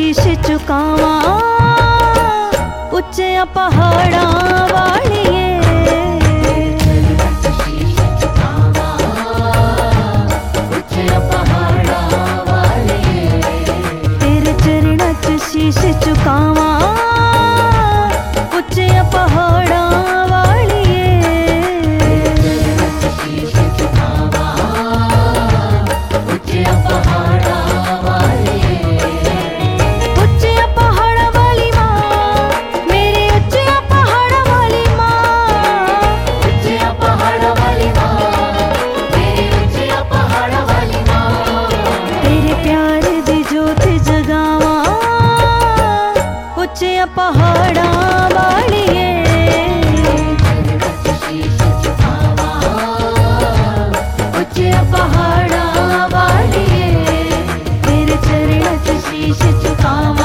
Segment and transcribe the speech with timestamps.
[0.00, 1.14] आशीष चुकावा
[2.98, 3.18] उच्च
[3.56, 4.24] पहाड़ा
[47.00, 49.04] ਆਇਆ ਪਹਾੜਾਂ ਵਾਲੀਏ
[54.40, 56.90] ਉੱਚੇ ਪਹਾੜਾਂ ਵਾਲੀਏ
[57.86, 60.19] ਤੇਰੇ ਚਰਨਾਂ 'ਚ ਸ਼ੀਸ਼ ਝੁਕਾਵਾਂ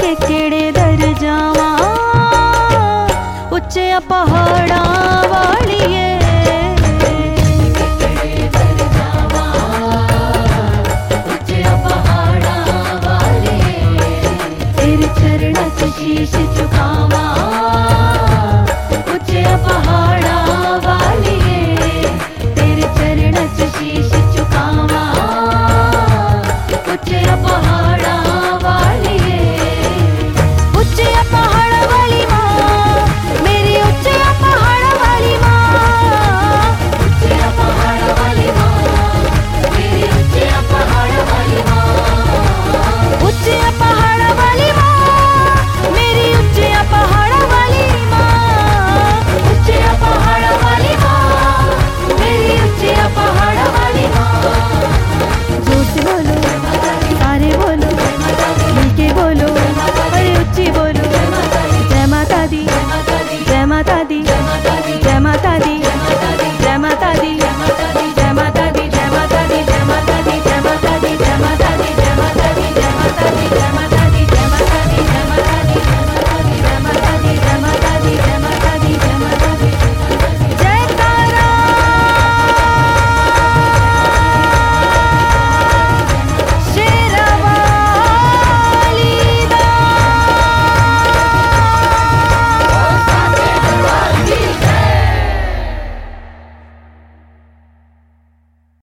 [0.00, 1.70] के केड़े दर जावा।
[3.56, 4.82] उच्चिया पहाड़ा
[5.32, 6.04] वालिए
[15.18, 15.54] चरण
[15.96, 17.24] शीश चुकावा
[19.08, 19.30] कुछ
[19.66, 20.05] पहाड़